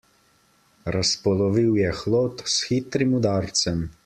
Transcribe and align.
Razpolovil 0.95 1.77
je 1.83 1.93
hlod 2.01 2.43
s 2.55 2.59
hitrim 2.71 3.15
udarcem. 3.23 3.91